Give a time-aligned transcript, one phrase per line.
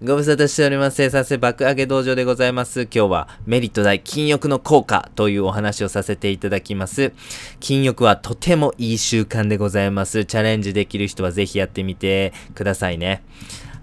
[0.00, 0.94] ご無沙汰しております。
[0.94, 2.82] 生産性爆上げ道場でございます。
[2.82, 7.12] 今日はメリット大禁欲の効果というお話をさせていただきます。
[7.58, 10.24] 禁欲はとてもいい習慣でございます。
[10.24, 13.24] チャレンジできる人はぜひやってみてくださいね。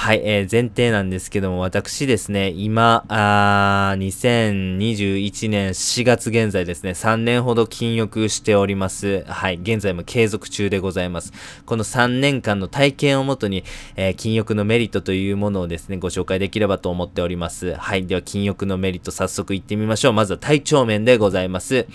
[0.00, 9.24] はい、えー、前提なんですけども、私ですね、今、あ2021年4月現在ですね、3年ほど禁欲しております。
[9.26, 11.32] はい、現在も継続中でございます。
[11.66, 13.64] この3年間の体験をもとに、
[13.96, 17.74] えー、禁欲のメリットというものをですね、ご紹介できればと思っております。
[17.74, 20.12] はい、では禁欲のメリット早速行ってみましょう。
[20.12, 21.88] まずは体調面でございます。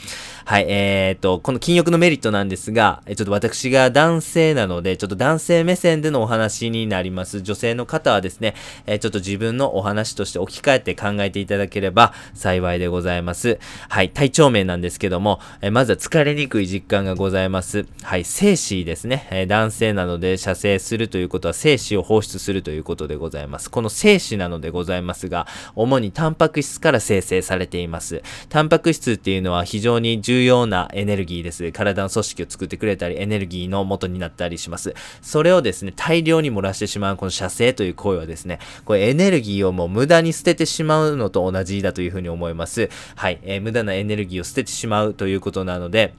[0.43, 7.39] はい、えーと、この禁欲のメリットなんですが、ちょっと私が男性なので、ちょっと男性目線でのお話になります。
[7.39, 8.55] 女性の方はですね、
[8.87, 13.59] えー、ちょっと自分のお話として置き換えて考えていただければ幸いでございます。
[13.89, 17.85] はい、体調面なんですけども、えー、まずは疲れにくい実感がございます。
[18.01, 23.69] はい、精子ですね、えー、男性なので射精するということは精子を放出するということでございます。
[23.69, 28.23] この精子なのでございますが、主にタンパク質から生成されています。
[28.49, 31.71] タンパク質っていうのは非常に重要なエネルギーです。
[31.71, 34.95] 体の組織を作ってくれたり、エネルギーの元になったりします。
[35.21, 42.89] それをですね、大量に漏らしてしまうこの射精という行為はですね、これエネルギーをもう無駄に捨ててしまうのと同じだというふうに思います。
[43.15, 46.13] はい、えー、無駄なエネルギーを捨ててしまうということなので、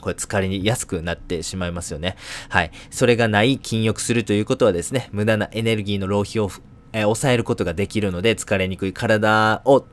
[0.00, 2.16] これ疲れやすくなってしまいますよね。
[2.48, 2.70] はい。
[2.90, 6.50] それがない禁欲するということはですね、無駄なエネルギーの浪費を、
[6.92, 9.84] えー、抑えることができるので、疲れにくい体を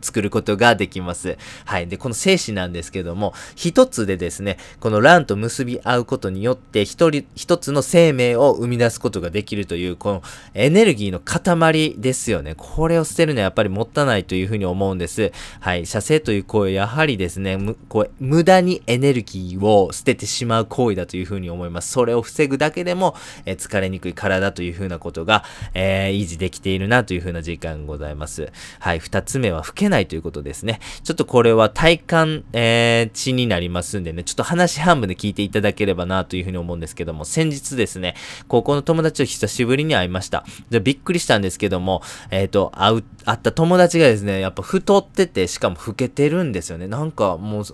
[0.00, 1.36] 作ることができます。
[1.64, 1.88] はい。
[1.88, 10.22] で、この精子なんですけども、一つでですね、この卵と結び合うことによって、一人、一つの生命を生み出すことができるという、この
[10.54, 12.54] エネルギーの塊ですよね。
[12.56, 15.32] これを捨てるのはやっぱりもったいないというふうに思うんです。
[15.60, 15.86] はい。
[15.86, 21.90] 射精という行為、やはりですね、む、こう、無駄にエネルギーを捨ててしまう行為だというふうに思います。
[21.90, 23.16] それを防ぐだけでも、
[23.46, 25.44] え、疲れにくい体というふうなことが、
[25.74, 28.52] えー、維持できているなというふうな時間ございます。
[28.78, 28.98] はい。
[28.98, 30.80] 二つ目は吹けないということですね。
[31.02, 38.14] ちょっとこれは体感、えー、値になりますんでね、ちょっと話半分で聞いていただければなというふうに思うんですけども、先日ですね、
[38.46, 40.44] 高校の友達と久しぶりに会いました。
[40.70, 46.86] で、びっくりしたんですけども、えっ、ー、と、会う、会った友達がですね、やっぱ太ってて、しかも老けてるんですよね。
[46.86, 47.64] なんかもう、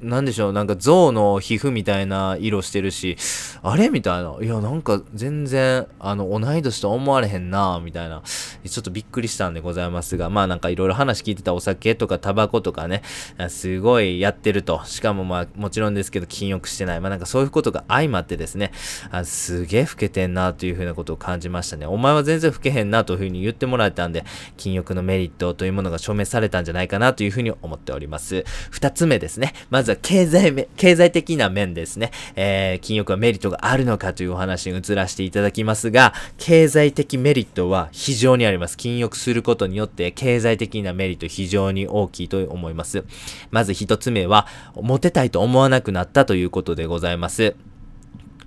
[0.00, 3.16] なんでしょう、なんか象の皮膚みたいな色してるし、
[3.62, 4.36] あれみたいな。
[4.42, 8.22] いや、なんか全然、あの、同い年と思われへんなみたいな。
[8.22, 13.02] ちょっとびっくりしたんでございますが、まあなんかいろいろ話聞いてたお酒とかタバコとかね、
[13.48, 14.82] すごいやってると。
[14.84, 17.00] しかもまあもちろんですけど、禁欲してない。
[17.00, 18.72] まあなんかそういうことが相まってですね、
[19.10, 21.86] あすげえ老けてんなというふうなことを感じましたね。
[21.86, 24.24] お前は全然老けへんなというふうに言ってもらえたんで、
[24.58, 28.44] 禁欲のメリットというものが証明されたんじゃないかなというふうに思っております。
[28.70, 29.54] 二つ目ですね。
[29.70, 32.10] まずは経済面、経済的な面ですね。
[32.34, 38.76] えー、禁欲はメリットがあるのかというお話に移らせていただきますが、経済的メリットは非常にあります。
[38.76, 43.04] 禁欲することによって経済的なメリット非常に大きいと思います。
[43.50, 47.54] まず一つ目は、モテたいと思わなくなったということでございます。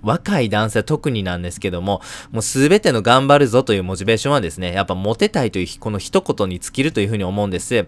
[0.02, 2.00] 若い男性は特になんですけども、
[2.30, 7.86] もうすべての頑張るぞというモチベーションはですね、やっぱモテたいというこの一言に尽きるというふうに思うんです。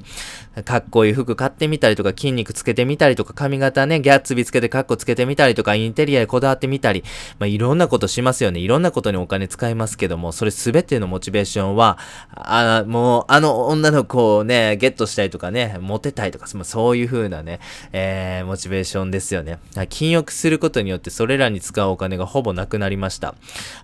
[0.64, 7.04] かっこいい服買ってみたりとか、筋肉つけてみたりとか、髪型ね、ギャッツビつけてカッコつけてみたりとか、インテリアでこだわってみたり、
[7.38, 8.60] まあ、いろんなことしますよね。
[8.60, 11.98] いろんなことにお金使いますけども、それすべてのモチベーションは、
[12.34, 17.60] あもう、あの女の子をね、ゲットしたいとかね、モテたいとか、そういう風なね、
[17.92, 19.58] えー、モチベーションですよね。
[19.88, 23.34] 禁欲することによってそれらに使うお金金がほぼなくなりました。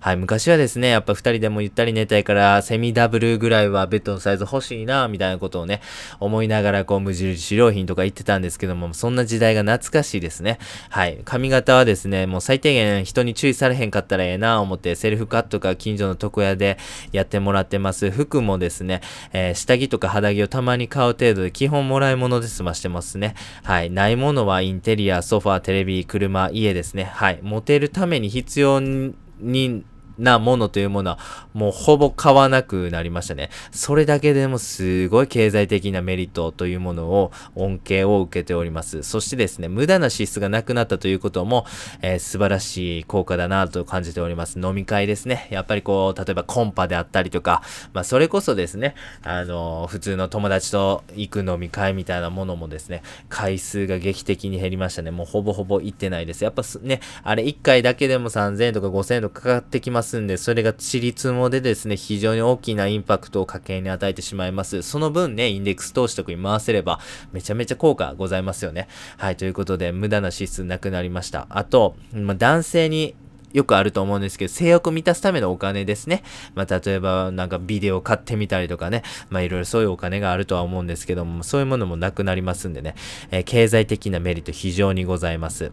[0.00, 5.80] はい、昔はですね、やっぱ二人でもゆったり寝たいから、セミダブルぐらいはベッドのサイズ欲しいな、みたいなことをね、
[6.20, 10.58] 思いながらこう無印良品とか言ってたんですけども、そんな時代が懐かしいですね。
[10.90, 16.78] はい、髪型はですね、もう最低限人に注意されへんかったらええな、思ってセルフカットか近所の床屋で
[17.12, 18.10] やってもらってます。
[18.10, 19.00] 服もですね、
[19.32, 23.34] えー、下着とか肌着をたまに買う程度で基本もらい物で済ましてますね。
[23.62, 27.04] はい、ないものはインテリア、ソファー、テレビ、車、家ですね。
[27.04, 29.84] はい、モテるためために必要に
[30.18, 31.18] なものというものは
[31.54, 33.50] もうほぼ買わなくなりましたね。
[33.70, 39.03] それだけでもすごい経済的なメリットというものを恩恵を受けております。
[39.03, 41.66] そしてですね、無駄な支出がなくなったということも、
[42.03, 44.60] えー、素晴らしい効果だなと感じております。
[44.60, 45.48] 飲み会ですね。
[45.50, 47.62] やっぱりこう、例えばコンパであったりとか、
[47.92, 55.10] まあそれこそですね、あのー、普通の友達と行く飲み会みたいなものもですね、回数が劇的に減りましたね。
[55.10, 56.44] もうほぼほぼ行ってないです。
[56.44, 64.81] やっぱね、あれ1回だけでも3000円とか5000円とかかかってきますますんで、それがちりつもでですね、非常に大きなインパクトを家計に与えてしまいます。
[64.81, 66.99] その分ね、インデックス投資とかに回せれば、
[67.33, 68.89] めちゃめちゃ効果ございますよね。
[69.19, 71.47] はい、ということで、無駄な支出なくなりました。
[71.51, 73.15] あと、まあ、男性に
[73.53, 76.22] よくあると思うんですけど、性欲を満たすためのお金ですね。
[76.55, 79.03] まあ、例えば、なんかビデオ買ってみたりとかね。
[79.28, 82.95] まあ、いろいろそういうお金があるとは思うんですけども、そういうものもなくなりますんでね。
[83.31, 85.72] えー、経済的なメリット非常にございます。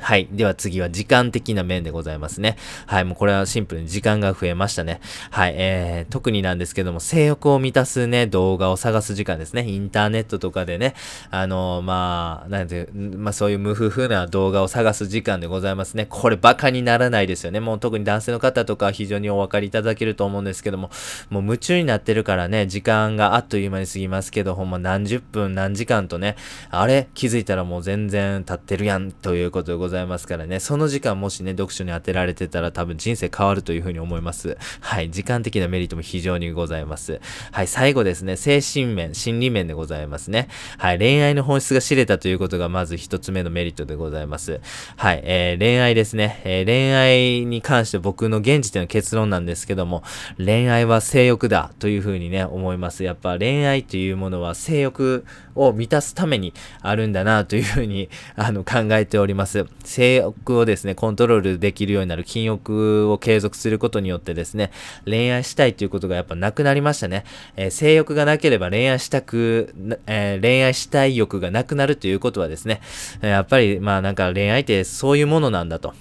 [0.00, 0.28] はい。
[0.30, 2.56] では次は時間的な面でございますね。
[2.86, 3.04] はい。
[3.04, 5.00] もうこれはシンプルに時間が増えましたね。
[5.30, 5.54] はい。
[5.56, 9.66] えー、特になんですけども、性欲を満たすね、動画を探す時間ですね。
[9.66, 10.94] インターネットとかでね、
[11.30, 16.06] あのー、まあ、なんて、まあそういう無夫婦な動画を探す時間でございますね。
[16.08, 17.60] これバカにならないですよね。
[17.60, 20.90] もう特に男性の方とか非常にお分かりいただけると思うんですけども、
[21.30, 26.36] もう夢中になってるからね、時間があっという間に過ぎますけど、ほんま何十分何時間とね、
[26.70, 27.08] あれ？
[27.14, 34.56] 気づいたらもう全然経ってるやんということでございますございますからね、その時間もしね、読書に当てられてたら多分人生変わるというふうに思います。
[34.80, 37.20] はい、時間的なメリットも非常にございます。
[37.52, 40.48] はい、最後ですね、精神面、心理面でございますね。
[40.78, 44.60] はい、恋愛の本質が知れたということがまず一つ目のメリットでございます。
[44.96, 50.02] はい、えー、恋愛ですね、えー、恋愛に関して僕の現時点の結論なんですけども、
[50.38, 53.04] 恋愛は性欲だというふうにね、思います。
[53.04, 56.52] やっぱ恋愛というものは性欲を満たすために
[56.82, 59.66] あるんだなというふうに あの考えております。
[59.84, 64.70] 性欲をですね、コントロールできるようになる禁欲を継続することによってですね、
[65.04, 67.24] 恋愛したいということがやっぱなくなりましたね。
[67.56, 69.74] えー、性欲がなければ恋愛したく、
[70.06, 72.80] えー、恋愛したい欲がなくなるということはですね、
[73.20, 75.94] やっぱりまあなんか恋愛ってそういうものなんだと。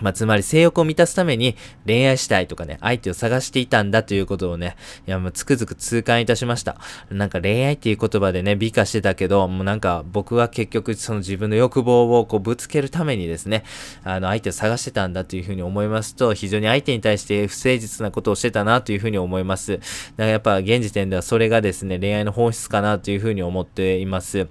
[0.00, 1.56] まあ、つまり性欲を満たすために
[1.86, 6.76] 恋愛したいとかね、相手を探していたんだということをね、いや、もうつくづく痛感いたしました。
[7.10, 13.64] なんか恋愛っていう言葉でね、美化してたけど、もうなんか僕は結局その自分の欲望をこうぶつけるためにですね、
[14.04, 19.78] あの相手を探してたんだというふうに思いますと、非常に相手に対して不誠実なことをしてたなというふうに思います。
[19.78, 19.82] だか
[20.18, 24.48] らやっぱ現時点ではそれがですね、恋愛の本質かなというふうに思っています。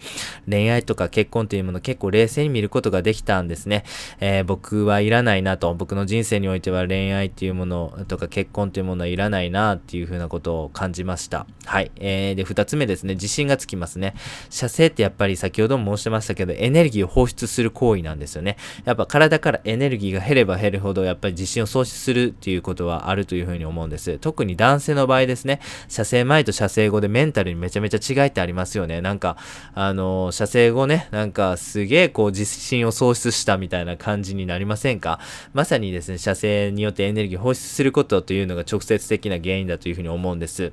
[0.49, 3.83] 恋愛とか結婚というもの結構冷静に見ることができたんですね。
[4.19, 11.45] えー、僕はいらないないなと、僕の人生においては恋愛っていうものとか結婚っていうものはいらないなっていうふうなことを感じました。
[11.65, 11.91] はい。
[11.97, 14.15] えー、で、二つ目ですね、自信がつきますね。
[14.49, 18.57] 射精ってやっぱり先ほども申してましたけど、エネルギーを放出する行為なんですよね。
[18.85, 24.17] やっぱ体からエネルギーが減れば減るほど、やっぱり自信を喪失するっていうことはあるというふうに思うんです。
[24.19, 29.01] 特に男性の場合ですね、射精前と射精後でメンタルにめちゃめちゃ違いってありますよね。
[29.01, 29.37] なんか、
[29.73, 35.19] あのー、射精後ね、なんかすげえこう自信を喪失したみたいな感じになりませんか？
[35.53, 40.71] まさにですね、射精によってエネルギーを放出することというのが直接的な原因だというふうに思うんです。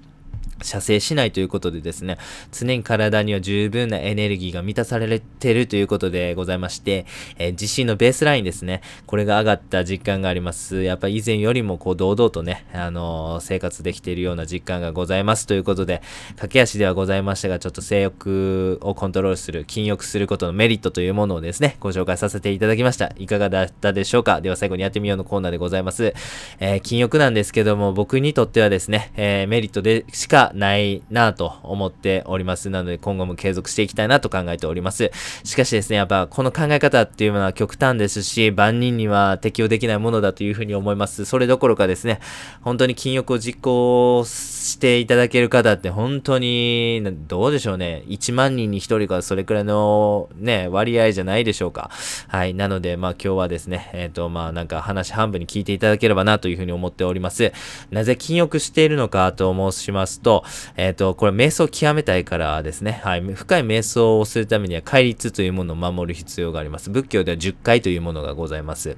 [0.62, 2.18] 射精しないということでですね、
[2.52, 7.06] 常に体には十分なエネルギーが満たされてるということでございまして、
[7.38, 10.82] えー、自身のベースラインですね、これが上がった実感があります。
[10.82, 16.02] やっぱ以前よりもこう堂々とね、あのー、生活できているような実感がございますということで、
[16.36, 23.12] 駆け足ではございましたが、ちょっと性欲をコントロールする、禁欲することのメリットというものをですね、ご紹介させていただきました。
[23.16, 24.40] いかがだったでしょうか？
[24.40, 26.14] では最後にやってみようのコーナーでございます。
[26.60, 32.70] えー、禁欲なんですけども、僕にとってはですね、えメリットでしかないなと思っております。
[32.70, 35.10] なので今後も継続していきたいなと考えております。
[35.44, 41.24] しかしですね、やっぱこの考え方っていうのは極端ですし、万人には適用できないものだというふうに思います。
[41.24, 42.20] それどころかですね、
[42.62, 48.02] 本当に禁欲を実行していただける方って本当に、どうでしょうね。
[48.08, 51.90] 1万人に1人かそれくらいのね、割合じゃないでしょうか。
[52.28, 52.54] はい。
[52.54, 57.52] なので、まあ今日はですね、えっ、ー、と、まあなんか話半分に聞いていただければなというふうに思っております。
[57.90, 60.33] なぜ禁欲しているのかと申しますと、
[60.76, 63.20] えっ、ー、と、これ瞑想を極めたいからですね、はい。
[63.20, 66.90] 深い瞑想をするためには戒律というものを守る必要があります。
[66.90, 68.96] 仏教では10回というものがございます。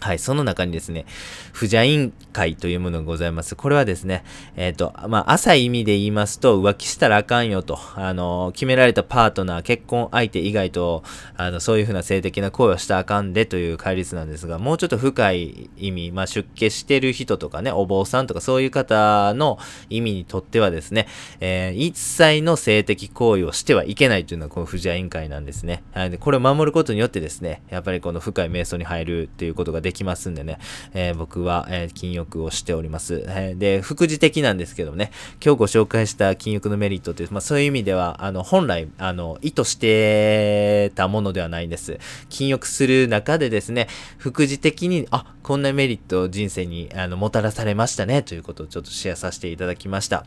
[0.00, 1.06] はい、その中にですね、
[1.52, 3.56] 不邪因会というものがございます。
[3.56, 4.24] これはですね、
[4.56, 11.02] えっ、ー、と、まあ、浅い意味で言いますと、浮気したらあかんよと、あの、決められたパートナー、結婚相手以外と、
[11.36, 19.58] あの、そういうふうな性的な行為をしたらあかんでという戒律なんですが、もうちょっと深い意味、まあ、出家してる人とかね、お坊さんとかそういう方の
[19.90, 21.06] 意味にとってはですね、
[21.40, 25.82] えー、一切の性的行為をしてはいけないというのがこの不邪因会なんですね。
[25.92, 30.58] はい、でこれを守ることによってですね、やっぱりこの深い瞑想に入るっていうことがでできますんでね、
[30.92, 33.24] えー、僕は、えー、禁欲をしております。
[33.26, 35.10] えー、で、副次的なんですけどね、
[35.42, 41.98] 今日ご紹介した禁欲のメリットという、まあそういう意味では、あの、本来、あの、意図してたものではないんです。
[42.28, 50.26] 禁欲する中でですね、副次的に、あ、こんなメリットを人生にあのもたらされましたね、ということをちょっとシェアさせていただきました。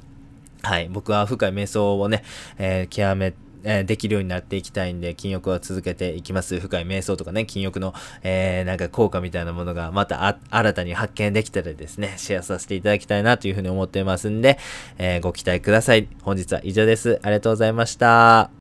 [0.63, 0.89] はい。
[0.89, 2.23] 僕は深い瞑想をね、
[2.57, 6.59] えー、極めてえ、できるようになっていきたいんで、禁欲は続けていきます。
[6.59, 14.57] 深い瞑想とかね、禁欲の、えー、なんか効果みたいなものがまた新たに発見できたらですね、シェアさせていただきたいなというふうに思ってますんで、
[14.97, 16.07] えー、ご期待ください。
[16.23, 17.19] 本日は以上です。
[17.21, 18.49] ありがとうございました。